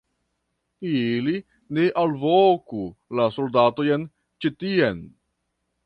ili 0.91 1.35
ne 1.77 1.85
alvoku 2.05 2.81
la 3.21 3.29
soldatojn 3.37 4.09
ĉi 4.43 4.57
tien! 4.65 5.07